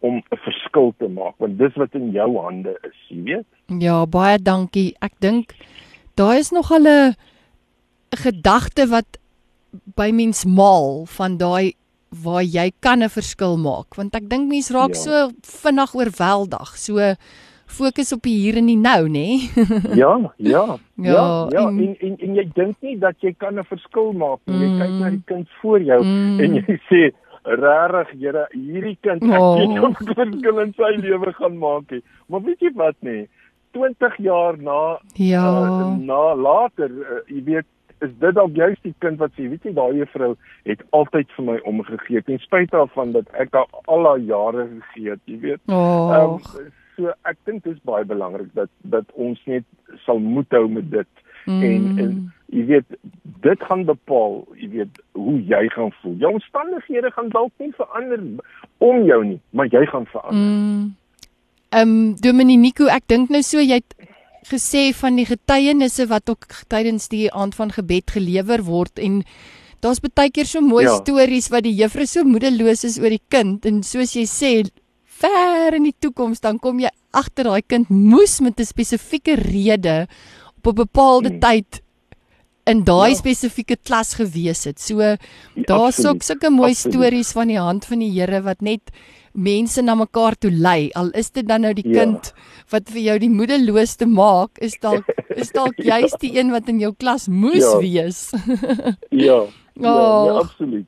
[0.00, 3.48] om 'n verskil te maak want dis wat in jou hande is, jy weet.
[3.82, 4.94] Ja, baie dankie.
[5.00, 5.54] Ek dink
[6.14, 7.14] daar is nog 'n
[8.10, 9.18] gedagte wat
[9.96, 11.74] by mens maal van daai
[12.24, 15.00] waar jy kan 'n verskil maak want ek dink mense raak ja.
[15.00, 16.76] so vinnig oorweldig.
[16.76, 17.14] So
[17.70, 19.28] fokus op die hier en die nou, nê?
[20.02, 20.64] ja, ja.
[20.98, 21.64] Ja, ja, ja.
[21.68, 24.58] En, en en en jy dink nie dat jy kan 'n verskil maak nie.
[24.58, 27.02] Jy mm, kyk na die kind voor jou mm, en jy sê
[27.48, 29.56] Regtig, Here, hierdie kind ek oh.
[29.56, 32.02] weet hoe verskil in sy lewe gaan maak nie.
[32.28, 33.26] Maar weet jy wat nê?
[33.72, 35.44] 20 jaar na ja.
[35.44, 37.68] uh, na later, uh, jy weet,
[38.04, 40.34] is dit dalk juist die kind wat sê, weet jy, daai juffrou
[40.68, 45.14] het altyd vir my omgegee ten spyte daarvan dat ek al al haar jare gegee
[45.14, 45.62] het, jy weet.
[45.66, 46.12] Oh.
[46.14, 49.64] Um, so ek dink dit is baie belangrik dat dat ons net
[50.04, 51.62] sal moet hou met dit mm.
[51.70, 52.14] en en
[52.58, 52.98] jy weet
[53.46, 58.24] dit gaan bepaal jy weet hoe jy gaan voel jou omstandighede gaan dalk nie verander
[58.90, 60.84] om jou nie maar jy gaan verander mm.
[61.70, 63.98] ehm um, Dominico ek dink nou so jy het
[64.48, 69.22] gesê van die getuienisse wat ook tydens die aand van gebed gelewer word en
[69.84, 70.96] daar's baie keer so mooi ja.
[71.02, 74.52] stories wat die juffrou so moedeloos is oor die kind en soos jy sê
[75.20, 80.06] ver in die toekoms dan kom jy agter daai kind moes met 'n spesifieke rede
[80.58, 81.40] op 'n bepaalde hmm.
[81.40, 81.82] tyd
[82.68, 83.18] in daai ja.
[83.18, 84.80] spesifieke klas gewees het.
[84.80, 85.16] So ja,
[85.54, 88.92] daar's ook sulke mooi stories van die hand van die Here wat net
[89.32, 90.90] mense na mekaar toe lei.
[90.98, 92.02] Al is dit dan nou die ja.
[92.02, 92.32] kind
[92.72, 95.08] wat vir jou die moedeloosste maak, is dalk
[95.42, 97.78] is dalk juist die een wat in jou klas moes ja.
[97.80, 98.20] wees.
[99.26, 99.46] ja.
[99.78, 100.26] Ja, oh.
[100.26, 100.86] ja, absoluut.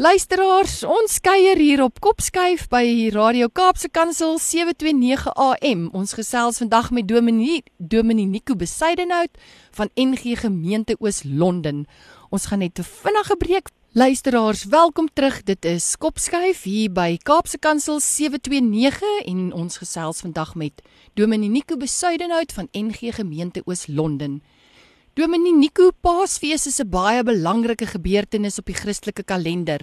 [0.00, 5.82] Luisteraars, ons kuier hier op Kopskuif by Radio Kaapse Kansel 729 AM.
[5.92, 9.36] Ons gesels vandag met Dominie Dominie Nico Besuidenhout
[9.76, 11.84] van NG Gemeente Oos Londen.
[12.32, 13.68] Ons gaan net 'n vinnige breek.
[13.92, 15.42] Luisteraars, welkom terug.
[15.42, 20.82] Dit is Kopskuif hier by Kaapse Kansel 729 en ons gesels vandag met
[21.14, 24.42] Dominie Nico Besuidenhout van NG Gemeente Oos Londen.
[25.18, 29.80] Dominee Nico Paasfees is 'n baie belangrike gebeurtenis op die Christelike kalender.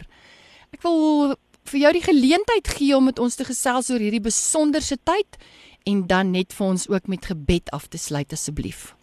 [0.71, 1.35] Ek wil
[1.67, 5.37] vir jou die geleentheid gee om met ons te gesels oor hierdie besonderse tyd
[5.85, 8.95] en dan net vir ons ook met gebed af te sluit asseblief.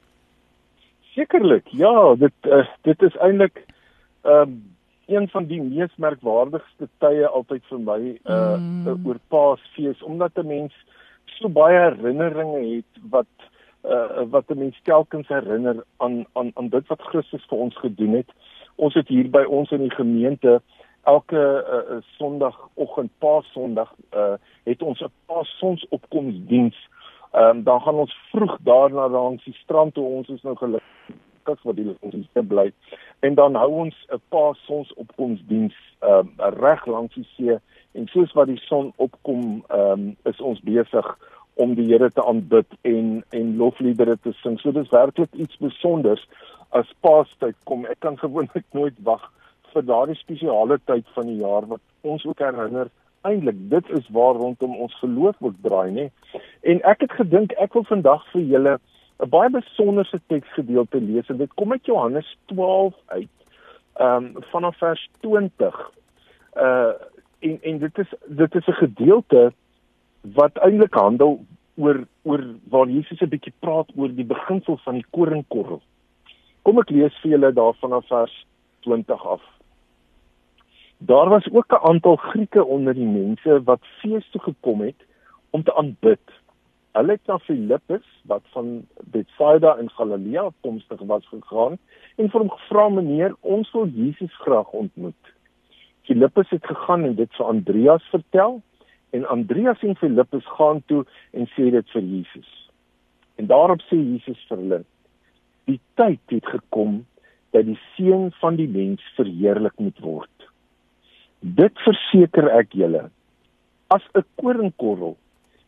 [1.12, 1.68] Sekerlik.
[1.68, 3.60] Ja, dit uh, dit is eintlik
[4.24, 4.72] ehm um,
[5.06, 9.04] een van die mees merkwaardigste tye altyd vir my uh mm.
[9.04, 10.72] oor Paasfees omdat 'n mens
[11.36, 13.28] so baie herinneringe het wat
[13.84, 18.12] uh, wat 'n mens telkens herinner aan aan aan dit wat Christus vir ons gedoen
[18.12, 18.30] het.
[18.74, 20.62] Ons het hier by ons in die gemeente
[21.02, 24.32] elke uh, Sondagoggend, Paasondag, uh,
[24.64, 26.88] het ons 'n Paasonsopkomsdiens.
[27.30, 31.62] Ehm um, dan gaan ons vroeg daarna langs die strand toe ons is nou gelukkig
[31.62, 32.72] wat die ons hier bly.
[33.20, 37.58] En dan hou ons 'n Paasonsopkomsdiens ehm uh, reg langs die see
[37.92, 41.18] en soos wat die son opkom, ehm um, is ons besig
[41.54, 44.58] om die Here te aanbid en en lofliedere te sing.
[44.60, 46.26] So dis werklik iets spesiaals
[46.70, 47.86] as Paastyd kom.
[47.86, 49.30] Ek kan gewoonlik nooit wag
[49.72, 52.90] vir daardie spesiale tyd van die jaar wat ons ook herinner
[53.24, 56.08] eintlik dit is waar rondom ons geloof word draai, nê.
[56.62, 58.74] En ek het gedink ek wil vandag vir julle
[59.22, 63.34] 'n baie besonderse teksgedeelte lees en dit kom uit Johannes 12 uit.
[63.96, 65.90] Ehm um, vanaf vers 20.
[66.56, 66.92] Uh
[67.44, 69.52] en en dit is dit is 'n gedeelte
[70.32, 71.44] wat eintlik handel
[71.76, 75.82] oor oor waar Jesus 'n bietjie praat oor die beginsel van die koringkorrel.
[76.62, 78.46] Kom ek lees vir julle daarvan af vers
[78.80, 79.42] 20 af.
[80.98, 85.00] Daar was ook 'n aantal Grieke onder die mense wat fees toe gekom het
[85.50, 86.26] om te aanbid.
[86.92, 91.78] Hulle het na Filippus wat van Betsaida in Galilea komstig was gegaan
[92.16, 95.24] en vir hom gevra: "Meneer, ons wil Jesus graag ontmoet."
[96.02, 98.62] Filippus het gegaan en dit vir Andreas vertel
[99.14, 102.50] En Andreas en Filippus gaan toe en sê dit vir Jesus.
[103.38, 104.80] En daarop sê Jesus vir hulle:
[105.70, 107.04] Die tyd het gekom
[107.54, 110.48] dat die seun van die mens verheerlik moet word.
[111.40, 113.08] Dit verseker ek julle.
[113.94, 115.16] As 'n koringkorrel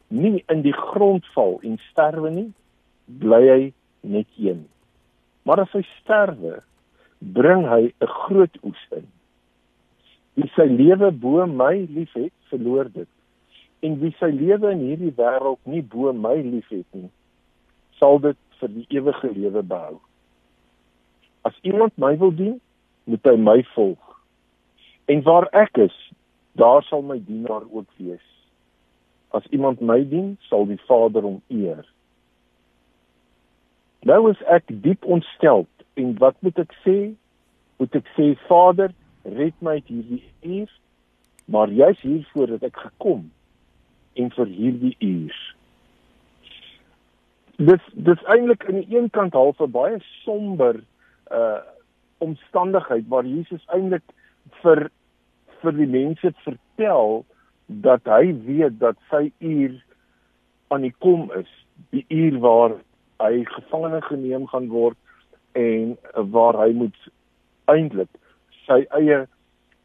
[0.08, 2.50] nie in die grond val en sterwe nie,
[3.06, 4.64] bly hy net een.
[5.42, 6.62] Maar as hy sterwe,
[7.20, 9.06] bring hy 'n groot oes in.
[10.34, 13.08] Wie sy lewe bo my liefhet, verloor dit.
[13.84, 17.10] En wie sy lewe in hierdie wêreld nie bo my liefhet nie,
[18.00, 19.98] sal dit vir die ewige lewe behou.
[21.44, 22.56] As iemand my wil dien,
[23.04, 24.00] moet hy my volg.
[25.12, 25.96] En waar ek is,
[26.58, 28.24] daar sal my dienaar ook wees.
[29.36, 31.84] As iemand my dien, sal die Vader hom eer.
[34.08, 35.66] Nou is ek diep ontstel
[36.00, 36.98] en wat moet ek sê?
[37.76, 38.92] Moet ek sê Vader,
[39.36, 40.70] red my uit hierdie uur,
[41.50, 43.26] maar jy's hier voordat ek gekom
[44.16, 45.38] en vir hierdie uur.
[47.56, 50.82] Dis dis eintlik aan die een kant half 'n baie somber
[51.30, 51.62] uh
[52.18, 54.04] omstandigheid waar Jesus eintlik
[54.62, 54.90] vir
[55.60, 57.24] vir die mense vertel
[57.66, 59.74] dat hy weet dat sy uur
[60.68, 61.50] aan die kom is,
[61.90, 62.76] die uur waar
[63.22, 64.96] hy gevangene geneem gaan word
[65.52, 66.96] en waar hy moet
[67.72, 68.10] eintlik
[68.66, 69.24] sy eie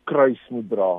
[0.10, 0.92] kruis moet dra.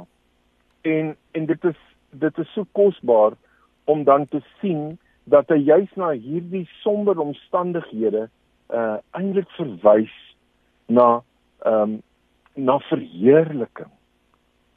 [0.88, 1.80] En en dit is
[2.12, 3.36] dit is so kosbaar
[3.84, 8.28] om dan te sien dat hy juis na hierdie somber omstandighede
[8.72, 10.14] uh eintlik verwys
[10.88, 11.22] na
[11.64, 12.00] ehm um,
[12.54, 13.90] na verheerliking.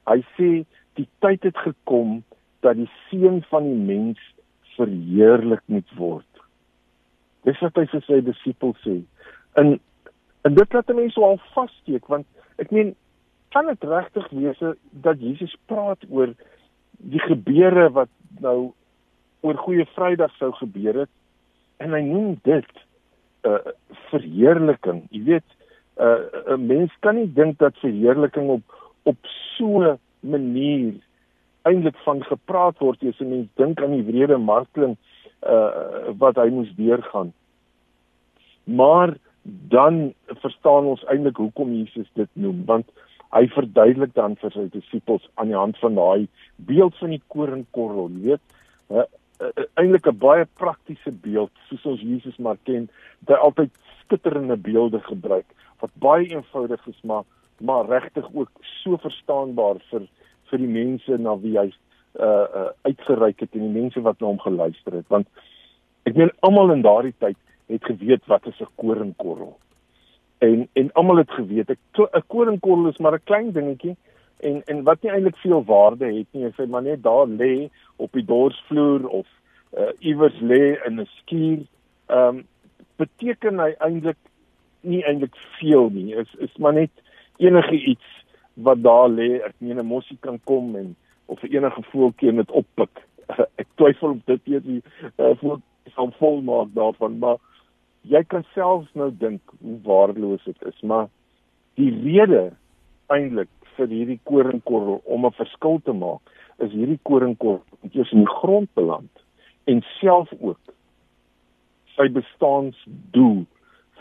[0.07, 0.49] Hy sê
[0.95, 2.21] die tyd het gekom
[2.63, 4.21] dat die seun van die mens
[4.77, 6.29] verheerlik moet word.
[7.43, 9.01] Dis wat hy vir sy disippels sê.
[9.59, 9.75] En
[10.45, 12.27] en dit laat mense al vassteek want
[12.61, 12.93] ek meen
[13.55, 14.59] kan dit regtig wees
[15.05, 16.35] dat Jesus praat oor
[16.97, 18.71] die gebeure wat nou
[19.41, 21.11] oor Goeie Vrydag sou gebeur het
[21.77, 22.71] en hy noem dit
[23.45, 23.73] 'n uh,
[24.09, 25.05] verheerliking.
[25.11, 25.49] Jy weet,
[26.01, 28.63] uh, 'n mens kan nie dink dat verheerliking op
[29.03, 29.17] op
[29.57, 30.93] so 'n manier
[31.61, 34.97] eintlik van gepraat word as 'n mens dink aan die wrede marteling
[35.45, 37.33] uh wat hy moes deurgaan.
[38.63, 42.89] Maar dan verstaan ons eintlik hoekom Jesus dit noem want
[43.31, 48.09] hy verduidelik dan vir sy disippels aan die hand van daai beeld van die koringkorrel,
[48.09, 48.43] jy weet,
[48.89, 49.05] uh,
[49.41, 52.89] uh, eintlik 'n baie praktiese beeld soos ons Jesus maar ken,
[53.25, 53.71] dat hy altyd
[54.05, 55.45] skitterende beelde gebruik
[55.81, 57.23] wat baie eenvoudig is maar
[57.59, 58.51] maar regtig ook
[58.83, 60.07] so verstaanbaar vir
[60.49, 61.69] vir die mense na wie hy
[62.19, 65.07] uh uh uitgereik het en die mense wat na hom geluister het.
[65.07, 65.27] Want
[66.05, 67.37] ek meen almal in daardie tyd
[67.71, 69.55] het geweet wat is 'n koringkorrel
[70.45, 73.95] en en almal het geweet 'n koringkorrel is maar 'n klein dingetjie
[74.39, 77.69] en en wat nie eintlik veel waarde het nie as hy maar net daar lê
[77.95, 79.27] op die dorsvloer of
[79.77, 81.59] uh iewers lê in 'n skuur
[82.05, 82.45] ehm um,
[82.95, 84.21] beteken hy eintlik
[84.81, 86.91] nie eintlik veel nie is is maar net
[87.37, 92.31] enige iets wat daar lê, ek meen 'n mossie kan kom en of enige voeltjie
[92.31, 93.03] dit oppik.
[93.61, 94.81] ek twyfel of dit eers die
[95.17, 95.59] uh, voel
[95.93, 97.37] sal volmaak daarvan, maar
[98.09, 101.09] jy kan selfs nou dink hoe waardeloos dit is, maar
[101.79, 102.51] die rede
[103.13, 106.21] eintlik vir hierdie koringkorrel om 'n verskil te maak,
[106.59, 109.11] is hierdie koringkorrel wat eers in die grond beland
[109.65, 110.59] en self ook
[111.95, 113.45] sy bestaansdoel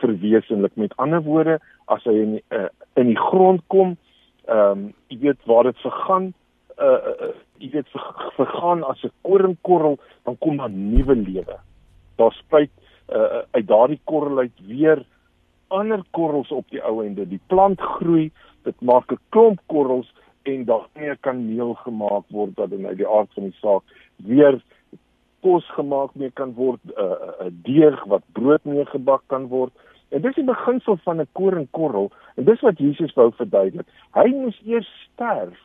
[0.02, 0.76] verwesenlik.
[0.76, 3.96] Met ander woorde, as hy in uh, in die grond kom,
[4.46, 6.32] ehm um, jy weet waar dit vergaan
[6.78, 11.56] uh, uh jy weet ver, vergaan as 'n koringkorrel dan kom daar nuwe lewe.
[12.16, 12.70] Daar spruit
[13.08, 15.04] uh uit daardie korrel uit weer
[15.68, 17.26] ander korrels op die ou ende.
[17.28, 18.30] Die plant groei,
[18.62, 20.12] dit maak 'n klomp korrels
[20.42, 23.82] en daarmee kan meel gemaak word wat in uit die aard van die saak
[24.16, 24.62] weer
[25.40, 29.72] kos gemaak mee kan word, 'n uh, 'n deeg wat brood mee gebak kan word.
[30.08, 33.86] En dis die beginsel van 'n koringkorrel en dis wat Jesus wou verduidelik.
[34.14, 35.60] Hy moes eers sterf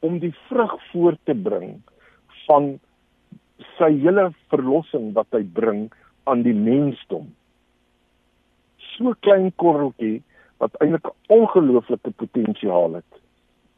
[0.00, 1.82] om die vrug voort te bring
[2.46, 2.78] van
[3.78, 5.90] sy hele verlossing wat hy bring
[6.26, 7.28] aan die mensdom.
[8.96, 10.22] So klein korreltjie
[10.62, 13.22] wat eintlik ongelooflike potensiaal het.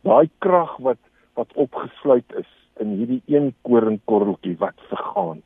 [0.07, 1.03] Daai krag wat
[1.39, 2.49] wat opgesluit is
[2.83, 5.43] in hierdie een koringkorreltjie wat vergaan.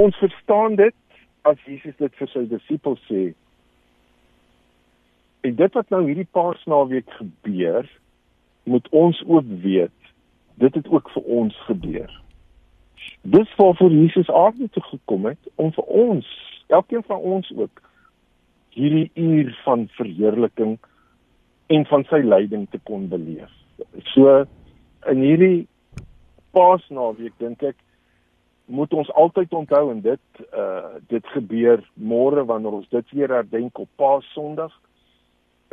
[0.00, 0.96] Ons verstaan dit
[1.42, 3.30] as Jesus dit vir sy disippels sê.
[5.44, 7.88] En dit wat nou hierdie Paasnaweek gebeur,
[8.68, 10.10] moet ons ook weet,
[10.60, 12.12] dit het ook vir ons gebeur.
[13.22, 16.26] Dis waarvoor Jesus aarde toe gekom het om vir ons,
[16.68, 17.82] elkeen van ons ook
[18.70, 20.78] hierdie uur van verheerliking
[21.66, 23.50] en van sy lyding te kon beleef.
[24.14, 24.44] So
[25.10, 25.66] in hierdie
[26.50, 27.78] Paasnaweek dink ek
[28.70, 33.78] moet ons altyd onthou en dit uh dit gebeur môre wanneer ons dit weer herdenk
[33.78, 34.74] op Paasondag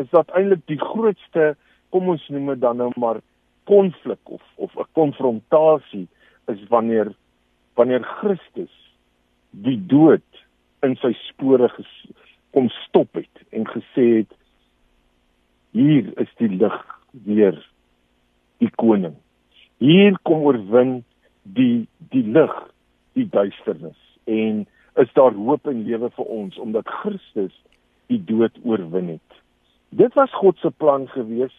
[0.02, 1.56] is dat eintlik die grootste
[1.94, 3.22] kom ons noem dit dan nou maar
[3.70, 6.08] konflik of of 'n konfrontasie
[6.48, 7.14] is wanneer
[7.78, 8.74] wanneer Christus
[9.52, 10.26] die dood
[10.86, 11.70] in sy spore
[12.56, 14.34] kom stop het en gesê het
[15.78, 16.78] hier is die lig
[17.26, 17.58] weer
[18.64, 19.14] die koning.
[19.84, 21.04] Hier kom oorwin
[21.44, 22.56] die die lig
[23.18, 24.66] die duisternis en
[24.98, 27.54] is daar hoop en lewe vir ons omdat Christus
[28.10, 29.40] die dood oorwin het.
[29.90, 31.54] Dit was God se plan gewees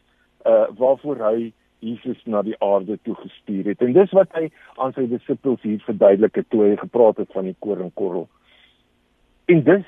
[0.47, 3.83] uh waarvoor hy Jesus na die aarde toe gestuur het.
[3.83, 4.49] En dis wat hy
[4.83, 8.27] aan sy disippels hier verduidelik het toe hy gepraat het van die koringkorrel.
[9.53, 9.87] En dis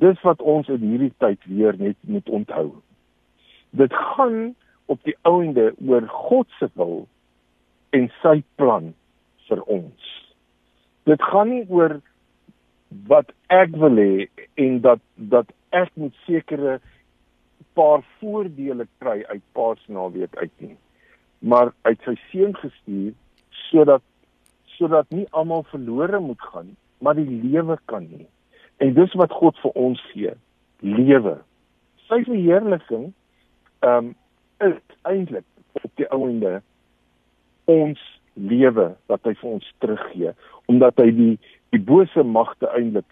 [0.00, 2.68] dis wat ons in hierdie tyd weer net moet onthou.
[3.74, 4.52] Dit gaan
[4.92, 7.06] op die ouende oor God se wil
[7.96, 8.92] en sy plan
[9.48, 10.12] vir ons.
[11.08, 11.98] Dit gaan nie oor
[13.10, 14.28] wat ek wil hê
[14.60, 16.78] en dat dat ek moet sekere
[17.74, 20.76] paar voordele kry uit Paasnaweek uit nie
[21.42, 23.12] maar uit sy seun gestuur
[23.68, 24.04] sodat
[24.78, 28.24] sodat nie almal verlore moet gaan nie, maar die lewe kan hê.
[28.82, 30.32] En dis wat God vir ons gee,
[30.80, 31.36] lewe.
[32.08, 33.10] Sy verheerliking
[33.82, 34.14] ehm um,
[34.62, 34.78] is
[35.10, 35.46] eintlik
[35.82, 36.60] op die ouende
[37.70, 38.00] ons
[38.34, 40.34] lewe wat hy vir ons teruggee
[40.70, 41.32] omdat hy die
[41.74, 43.08] die bose magte eintlik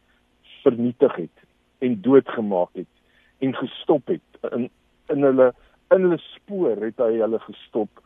[0.63, 1.47] vernietig het
[1.85, 4.69] en doodgemaak het en gestop het in
[5.13, 5.51] in hulle
[5.91, 8.03] in hulle spoor het hy hulle gestop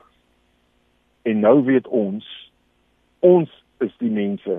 [1.25, 2.25] En nou weet ons
[3.25, 3.51] ons
[3.85, 4.57] is die mense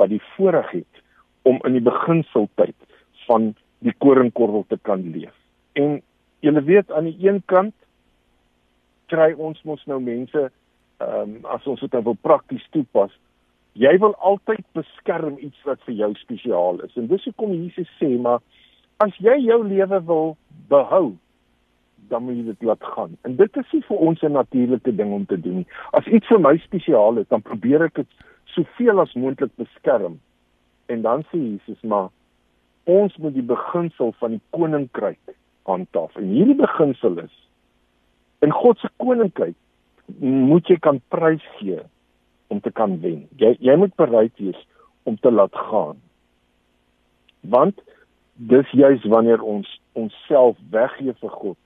[0.00, 1.02] wat die voorreg het
[1.48, 2.76] om in die beginseltyd
[3.26, 3.52] van
[3.84, 5.34] die koringkorrel te kan leef.
[5.76, 6.00] En
[6.40, 7.74] julle weet aan die een kant
[9.12, 10.48] kry ons mos nou mense
[10.96, 13.12] ehm um, as ons dit nou wil prakties toepas,
[13.76, 16.94] jy wil altyd beskerm iets wat vir jou spesiaal is.
[16.96, 18.40] En dis hoekom Jesus sê maar
[19.04, 20.36] as jy jou lewe wil
[20.72, 21.12] behou,
[22.08, 23.16] dan moet jy dit laat gaan.
[23.22, 25.66] En dit is nie vir ons 'n natuurlike ding om te doen nie.
[25.92, 28.06] As iets vir my spesiaal is, dan probeer ek dit
[28.44, 30.20] soveel as moontlik beskerm.
[30.86, 32.08] En dan sê Jesus maar
[32.84, 36.16] ons moet die beginsel van die koninkryk handhaaf.
[36.16, 37.34] En hierdie beginsel is
[38.40, 39.56] in God se koninkryk
[40.20, 41.80] moet jy kan prys gee
[42.46, 43.26] om te kan wen.
[43.36, 44.66] Jy jy moet bereid wees
[45.02, 45.98] om te laat gaan.
[47.40, 47.80] Want
[48.34, 51.56] dis juis wanneer ons onsself weggee vir God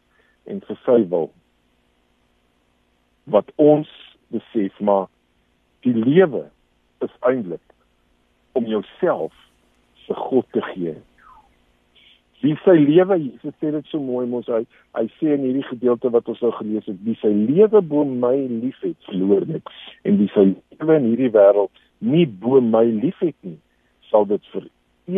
[0.50, 1.30] en vir sy wil
[3.30, 3.90] wat ons
[4.34, 5.06] besef maar
[5.86, 6.46] die lewe
[7.04, 7.62] is eintlik
[8.58, 9.32] om jouself
[10.06, 10.96] vir God te gee.
[12.40, 14.62] Wie sy lewe, Jesus sê dit so mooi mos hy
[14.96, 18.34] hy sê in hierdie gedeelte wat ons nou gelees het, wie sy lewe bo my
[18.48, 19.74] liefhet, verloor dit
[20.08, 23.58] en wie sy lewe in hierdie wêreld nie bo my liefhet nie,
[24.08, 24.70] sal dit vir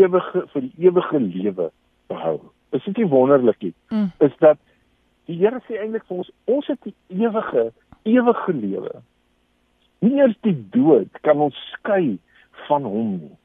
[0.02, 1.70] ewige vir die ewige lewe
[2.10, 2.36] behou.
[2.74, 3.74] Is dit nie wonderlik nie?
[3.94, 4.10] Mm.
[4.24, 4.58] Is dat
[5.30, 7.70] Die Here sê eintlik vir ons, ons het die ewige,
[8.08, 9.02] ewige lewe.
[10.02, 12.18] Nie eers die dood kan ons skei
[12.66, 13.36] van hom nie.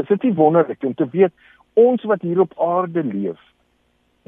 [0.00, 1.32] Is dit nie wonderlik om te weet
[1.80, 3.40] ons wat hier op aarde leef,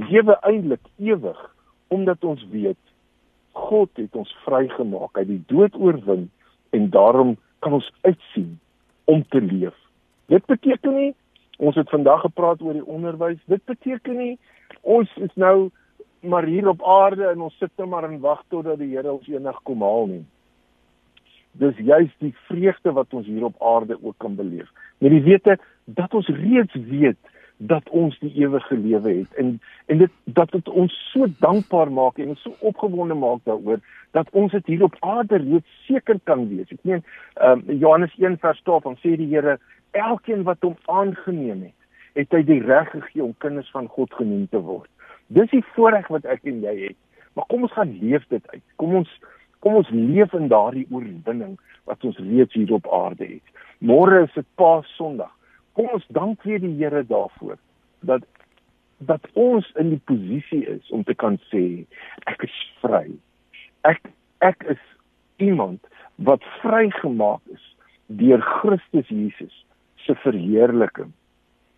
[0.00, 1.40] lewe eintlik ewig
[1.92, 2.78] omdat ons weet
[3.52, 6.30] God het ons vrygemaak uit die dood oorwin
[6.72, 8.54] en daarom kan ons uitsien
[9.04, 9.76] om te leef.
[10.32, 11.10] Dit beteken nie
[11.60, 13.40] ons het vandag gepraat oor die onderwys.
[13.46, 14.32] Dit beteken nie
[14.80, 15.68] ons is nou
[16.22, 19.12] maar hier op aarde en ons sit net nou maar en wag totdat die Here
[19.12, 20.24] ons eendag kom haal nie.
[21.58, 24.70] Dis juist die vreugde wat ons hier op aarde ook kan beleef.
[24.98, 27.18] Met die wete dat ons reeds weet
[27.56, 32.18] dat ons die ewige lewe het en en dit dat dit ons so dankbaar maak
[32.18, 36.70] en so opgewonde maak daaroor dat ons dit hier op aarde reeds seker kan wees.
[36.70, 37.04] Ek meen
[37.42, 39.58] um, Johannes 1 vers 12 dan sê die Here
[39.90, 41.78] elkeen wat hom aangeneem het,
[42.18, 44.91] het hy die reg gegee om kinders van God genoem te word.
[45.32, 46.98] Dis die voorreg wat ek en jy het.
[47.32, 48.64] Maar kom ons gaan leef dit uit.
[48.80, 49.12] Kom ons
[49.62, 51.54] kom ons leef in daardie oorwinning
[51.86, 53.60] wat ons reeds hier op aarde het.
[53.78, 55.30] Môre is dit Paas Sondag.
[55.78, 57.56] Kom ons dank weer die Here daarvoor
[58.00, 58.26] dat
[59.02, 61.62] dat ons in die posisie is om te kan sê
[62.30, 63.06] ek is vry.
[63.88, 64.02] Ek
[64.42, 64.82] ek is
[65.42, 65.80] iemand
[66.28, 67.64] wat vrygemaak is
[68.06, 69.54] deur Christus Jesus
[70.04, 71.14] se verheerliking.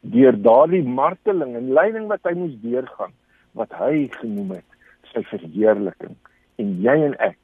[0.01, 3.13] Deur daardie marteling en lyding wat hy moes deurgaan
[3.59, 4.79] wat hy genoem het
[5.13, 6.17] sy verheerliking
[6.63, 7.39] en jy en ek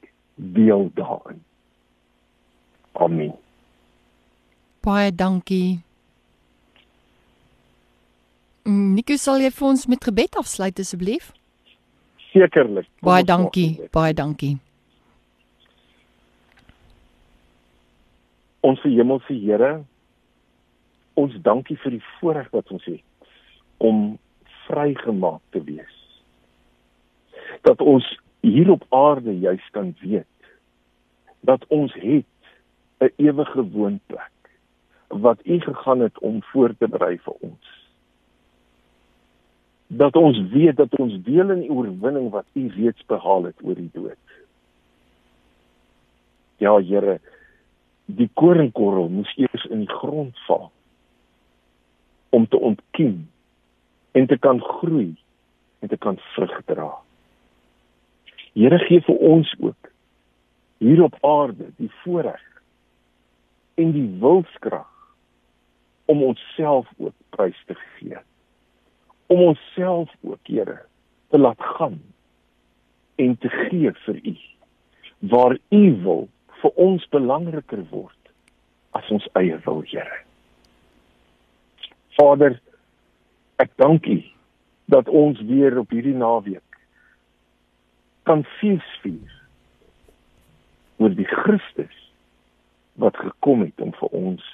[0.55, 1.39] deel daarin.
[2.99, 3.33] Amen.
[4.83, 5.79] Baie dankie.
[8.65, 11.31] Mm, Nico sal jy vir ons met gebed afsluit asseblief?
[12.31, 12.89] Sekerlik.
[13.05, 13.69] Baie dankie.
[13.93, 14.57] Baie dankie.
[18.61, 19.71] Ons hemelse Here,
[21.17, 23.01] ons dankie vir die voorreg wat ons het
[23.81, 24.19] om
[24.67, 26.00] vrygemaak te wees
[27.61, 30.25] dat ons hier op aarde juis kan weet
[31.39, 32.25] dat ons het
[32.99, 34.31] 'n ewige woonplek
[35.07, 37.81] wat U gegaan het om voor te berei vir ons.
[39.93, 43.75] dat ons weet dat ons deel in die oorwinning wat U reeds behaal het oor
[43.75, 44.35] die dood.
[46.63, 47.17] Ja, Here,
[48.05, 50.69] die koringkorrel moes eers in die grond val
[52.31, 53.25] om te ontkiem
[54.15, 55.09] en te kan groei
[55.79, 56.91] en te kan vrug dra.
[58.53, 59.91] Here gee vir ons ook
[60.81, 62.41] hier op aarde die voorreg
[63.79, 64.89] en die wilskrag
[66.11, 68.17] om onsself ook prys te gee.
[69.31, 70.81] Om onsself ook, Here,
[71.29, 72.01] te laat gaan
[73.15, 74.35] en te gee vir U.
[75.19, 76.27] Waar U wil
[76.61, 78.33] vir ons belangriker word
[78.91, 80.19] as ons eie wil, Here.
[82.17, 82.59] Vader,
[83.63, 84.19] ek dank U
[84.91, 86.70] dat ons weer op hierdie naweek
[88.23, 89.37] kan fees vier
[91.01, 91.97] oor die Christus
[93.01, 94.45] wat gekom het om vir ons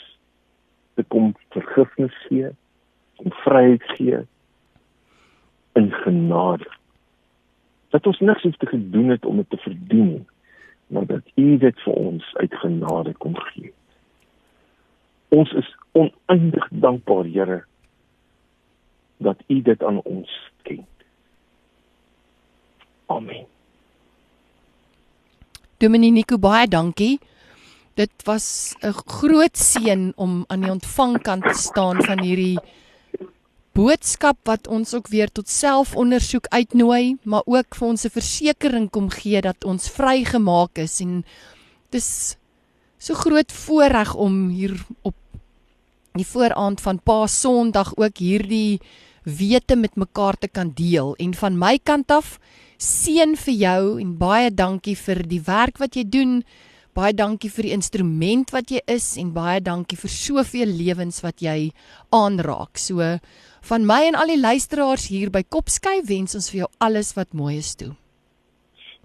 [0.96, 2.50] te kom vergifnis gee,
[3.22, 4.22] om vryheid gee
[5.78, 6.70] in genade.
[7.94, 10.26] Dat ons niks hoef te gedoen het om dit te verdien nie,
[10.88, 13.74] maar dat U dit vir ons uit genade kom gee.
[15.36, 17.60] Ons is oneindig dankbaar, Here,
[19.18, 20.88] dat U dit aan ons skenk.
[23.06, 23.57] Amen.
[25.78, 27.20] Dominee Nico baie dankie.
[27.94, 32.60] Dit was 'n groot seën om aan die ontvangkant te staan van hierdie
[33.74, 39.10] boodskap wat ons ook weer tot selfondersoek uitnooi, maar ook vir ons 'n versekering kom
[39.10, 41.26] gee dat ons vrygemaak is en
[41.90, 42.38] dis
[42.98, 45.16] so groot voorreg om hier op
[46.14, 48.80] die vooraand van Paas Sondag ook hierdie
[49.24, 52.40] wete met mekaar te kan deel en van my kant af
[52.78, 56.42] seën vir jou en baie dankie vir die werk wat jy doen.
[56.98, 61.42] Baie dankie vir die instrument wat jy is en baie dankie vir soveel lewens wat
[61.42, 61.72] jy
[62.14, 62.78] aanraak.
[62.78, 63.18] So
[63.70, 67.34] van my en al die luisteraars hier by Kopsky wens ons vir jou alles wat
[67.34, 67.96] mooi is toe.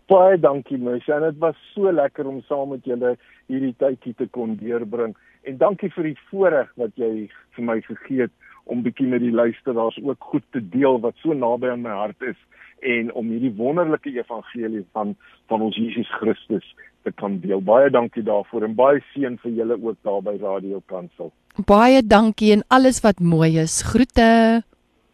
[0.08, 3.16] Baie dankie Mesha, dit was so lekker om saam met julle
[3.48, 5.16] hierdie tydjie te kon deurbring
[5.48, 8.34] en dankie vir die voorreg wat jy vir my gegee het
[8.68, 12.28] om bietjie met die luisteraars ook goed te deel wat so naby aan my hart
[12.28, 12.38] is
[12.82, 15.14] en om hierdie wonderlike evangelie van
[15.50, 16.66] van ons Jesus Christus
[17.02, 17.60] te kan deel.
[17.60, 21.32] Baie dankie daarvoor en baie seën vir julle ook daar by Radio Kansel.
[21.66, 23.82] Baie dankie en alles wat mooi is.
[23.82, 24.62] Groete.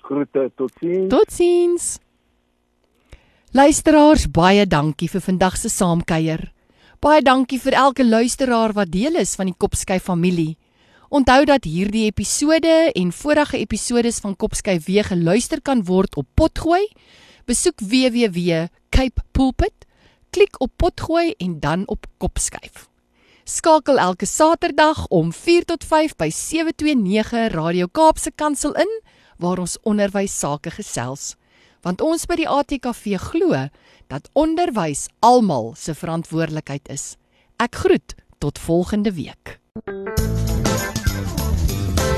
[0.07, 1.09] Groete, totsiens.
[1.13, 1.89] Totsiens.
[3.53, 6.51] Luisteraars, baie dankie vir vandag se saamkuier.
[7.01, 10.57] Baie dankie vir elke luisteraar wat deel is van die Kopskyf familie.
[11.09, 16.85] Onthou dat hierdie episode en vorige episodes van Kopskyf weer geluister kan word op Potgooi
[17.49, 19.87] besoek www.cape pulpit,
[20.31, 22.89] klik op potgooi en dan op kopskuif.
[23.49, 28.93] Skakel elke Saterdag om 4 tot 5 by 729 Radio Kaapse Kansel in
[29.41, 31.37] waar ons onderwys sake gesels.
[31.81, 33.69] Want ons by die ATKV glo
[34.13, 37.15] dat onderwys almal se verantwoordelikheid is.
[37.57, 39.57] Ek groet tot volgende week.